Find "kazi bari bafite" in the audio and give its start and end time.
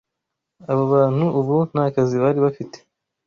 1.93-2.77